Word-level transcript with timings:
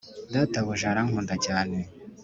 databuja 0.33 0.85
arankunda 0.91 1.35
cyane; 1.45 1.77